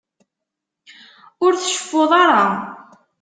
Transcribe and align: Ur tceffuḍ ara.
Ur 1.45 1.53
tceffuḍ 1.55 2.11
ara. 2.23 2.45